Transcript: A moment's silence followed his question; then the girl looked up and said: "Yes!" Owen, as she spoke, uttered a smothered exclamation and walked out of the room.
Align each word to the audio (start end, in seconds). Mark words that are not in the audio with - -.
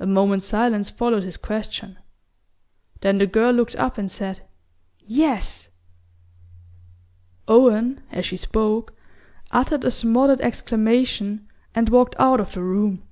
A 0.00 0.06
moment's 0.08 0.48
silence 0.48 0.90
followed 0.90 1.22
his 1.22 1.36
question; 1.36 2.00
then 3.02 3.18
the 3.18 3.28
girl 3.28 3.52
looked 3.52 3.76
up 3.76 3.96
and 3.96 4.10
said: 4.10 4.40
"Yes!" 4.98 5.68
Owen, 7.46 8.02
as 8.10 8.26
she 8.26 8.36
spoke, 8.36 8.94
uttered 9.52 9.84
a 9.84 9.92
smothered 9.92 10.40
exclamation 10.40 11.46
and 11.76 11.90
walked 11.90 12.16
out 12.18 12.40
of 12.40 12.54
the 12.54 12.64
room. 12.64 13.04